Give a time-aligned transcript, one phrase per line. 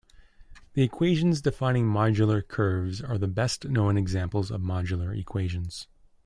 [0.73, 5.85] The equations defining modular curves are the best-known examples of modular equations.